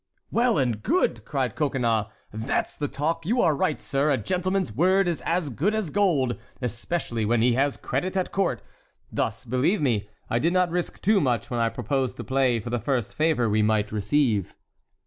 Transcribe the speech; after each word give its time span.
"Well 0.31 0.57
and 0.57 0.81
good!" 0.81 1.23
cried 1.25 1.55
Coconnas, 1.55 2.07
"that's 2.33 2.75
the 2.75 2.87
talk! 2.87 3.23
You 3.23 3.39
are 3.43 3.55
right, 3.55 3.79
sir, 3.79 4.09
a 4.09 4.17
gentleman's 4.17 4.71
word 4.73 5.07
is 5.07 5.21
as 5.27 5.51
good 5.51 5.75
as 5.75 5.91
gold, 5.91 6.37
especially 6.59 7.23
when 7.23 7.43
he 7.43 7.53
has 7.53 7.77
credit 7.77 8.17
at 8.17 8.31
court. 8.31 8.63
Thus, 9.11 9.45
believe 9.45 9.79
me, 9.79 10.09
I 10.27 10.39
did 10.39 10.53
not 10.53 10.71
risk 10.71 11.03
too 11.03 11.21
much 11.21 11.51
when 11.51 11.59
I 11.59 11.69
proposed 11.69 12.17
to 12.17 12.23
play 12.23 12.59
for 12.59 12.71
the 12.71 12.79
first 12.79 13.13
favor 13.13 13.47
we 13.47 13.61
might 13.61 13.91
receive." 13.91 14.55